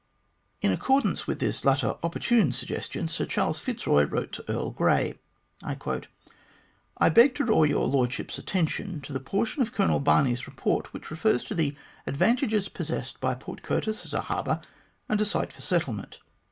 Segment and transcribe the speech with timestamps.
[0.63, 5.19] In accordance with this latter opportune suggestion, Sir Charles Fitzroy wrote to Earl Grey:
[5.63, 11.11] "I beg to draw your Lordship's attention to that portion of Colonel Barney's report which
[11.11, 11.75] refers to the
[12.07, 14.59] advantages possessed by Port Curtis as a harbour
[15.07, 16.17] and site for a settlement.